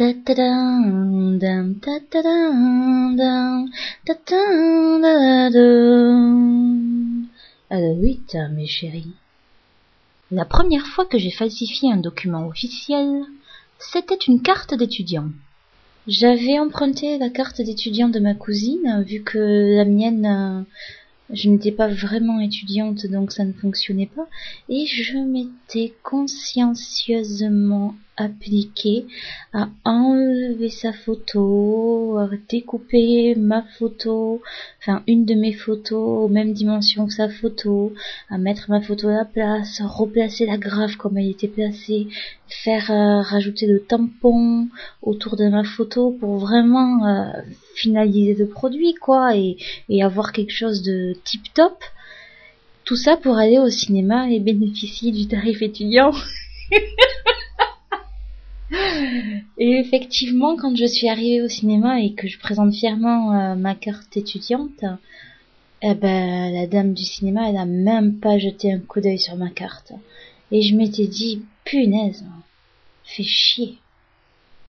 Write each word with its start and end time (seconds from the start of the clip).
T'as, 0.00 0.14
mes 8.48 8.66
chéris. 8.66 9.12
La 10.30 10.46
première 10.46 10.86
fois 10.86 11.04
que 11.04 11.18
j'ai 11.18 11.30
falsifié 11.30 11.92
un 11.92 11.98
document 11.98 12.46
officiel, 12.46 13.24
c'était 13.78 14.14
une 14.14 14.40
carte 14.40 14.72
d'étudiant. 14.72 15.28
J'avais 16.06 16.58
emprunté 16.58 17.18
la 17.18 17.28
carte 17.28 17.60
d'étudiant 17.60 18.08
de 18.08 18.20
ma 18.20 18.32
cousine, 18.32 19.04
vu 19.06 19.22
que 19.22 19.76
la 19.76 19.84
mienne, 19.84 20.24
euh, 20.24 20.62
je 21.32 21.48
n'étais 21.48 21.72
pas 21.72 21.88
vraiment 21.88 22.40
étudiante, 22.40 23.06
donc 23.06 23.32
ça 23.32 23.44
ne 23.44 23.52
fonctionnait 23.52 24.10
pas, 24.14 24.26
et 24.68 24.86
je 24.86 25.18
m'étais 25.18 25.94
consciencieusement 26.02 27.94
appliquée 28.16 29.06
à 29.52 29.68
enlever 29.84 30.49
sa 30.68 30.92
photo, 30.92 32.18
découper 32.48 33.34
ma 33.36 33.62
photo, 33.78 34.42
enfin 34.80 35.02
une 35.06 35.24
de 35.24 35.34
mes 35.34 35.52
photos 35.52 36.24
aux 36.24 36.28
mêmes 36.28 36.52
dimensions 36.52 37.06
que 37.06 37.12
sa 37.12 37.28
photo, 37.28 37.92
à 38.28 38.38
mettre 38.38 38.66
ma 38.68 38.80
photo 38.80 39.08
à 39.08 39.12
la 39.12 39.24
place, 39.24 39.80
replacer 39.82 40.46
la 40.46 40.58
grave 40.58 40.96
comme 40.96 41.18
elle 41.18 41.30
était 41.30 41.48
placée, 41.48 42.08
faire 42.48 42.90
euh, 42.90 43.22
rajouter 43.22 43.66
le 43.66 43.80
tampon 43.80 44.68
autour 45.02 45.36
de 45.36 45.48
ma 45.48 45.64
photo 45.64 46.10
pour 46.18 46.38
vraiment 46.38 47.06
euh, 47.06 47.32
finaliser 47.74 48.34
le 48.34 48.48
produit 48.48 48.94
quoi 48.94 49.36
et, 49.36 49.56
et 49.88 50.02
avoir 50.02 50.32
quelque 50.32 50.52
chose 50.52 50.82
de 50.82 51.14
tip 51.24 51.42
top. 51.54 51.82
Tout 52.84 52.96
ça 52.96 53.16
pour 53.16 53.36
aller 53.36 53.58
au 53.58 53.70
cinéma 53.70 54.30
et 54.30 54.40
bénéficier 54.40 55.12
du 55.12 55.28
tarif 55.28 55.62
étudiant. 55.62 56.12
Et 59.58 59.72
effectivement, 59.78 60.56
quand 60.56 60.76
je 60.76 60.86
suis 60.86 61.08
arrivée 61.08 61.42
au 61.42 61.48
cinéma 61.48 62.00
et 62.00 62.12
que 62.12 62.28
je 62.28 62.38
présente 62.38 62.74
fièrement 62.74 63.32
euh, 63.32 63.54
ma 63.54 63.74
carte 63.74 64.16
étudiante, 64.16 64.84
eh 65.82 65.94
ben, 65.94 66.52
la 66.52 66.66
dame 66.66 66.94
du 66.94 67.04
cinéma, 67.04 67.48
elle 67.48 67.56
a 67.56 67.64
même 67.64 68.18
pas 68.20 68.38
jeté 68.38 68.72
un 68.72 68.78
coup 68.78 69.00
d'œil 69.00 69.18
sur 69.18 69.36
ma 69.36 69.50
carte. 69.50 69.92
Et 70.52 70.62
je 70.62 70.74
m'étais 70.74 71.06
dit, 71.06 71.42
punaise, 71.64 72.24
fais 73.04 73.22
chier. 73.22 73.78